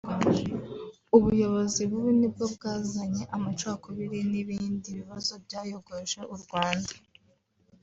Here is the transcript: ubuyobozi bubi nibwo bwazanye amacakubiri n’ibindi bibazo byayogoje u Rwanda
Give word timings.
ubuyobozi 1.17 1.81
bubi 1.89 2.11
nibwo 2.19 2.43
bwazanye 2.55 3.23
amacakubiri 3.35 4.19
n’ibindi 4.31 4.87
bibazo 4.99 5.33
byayogoje 5.45 6.19
u 6.33 6.35
Rwanda 6.41 6.91